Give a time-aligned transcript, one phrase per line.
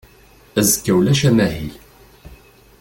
[0.59, 1.71] Azekka ulac amahil.